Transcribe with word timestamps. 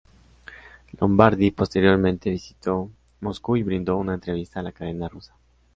Lombardi, 0.99 1.51
posteriormente 1.51 2.31
visitó 2.31 2.89
Moscú 3.19 3.57
y 3.57 3.61
brindó 3.61 3.97
una 3.97 4.15
entrevista 4.15 4.59
a 4.59 4.63
la 4.63 4.71
cadena 4.71 5.07
rusa. 5.07 5.35